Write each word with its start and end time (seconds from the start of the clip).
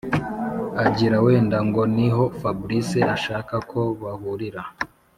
agira 0.85 1.17
wenda 1.25 1.57
ngo 1.67 1.81
niho 1.95 2.23
fabric 2.39 2.89
ashaka 3.15 3.55
ko 3.69 3.79
bahurira. 4.01 4.63